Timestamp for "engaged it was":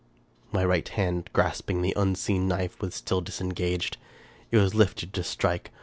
3.39-4.73